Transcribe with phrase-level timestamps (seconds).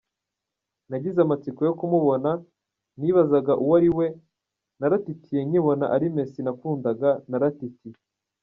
[0.89, 2.29] Nagize amatsiko yo kumubona,
[2.99, 4.07] nibazaga uwo ari we,
[4.79, 7.97] naratitiye nkibona ari Messi nakundaga, naratitiye.